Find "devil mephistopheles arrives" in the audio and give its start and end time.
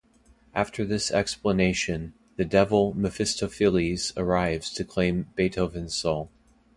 2.43-4.73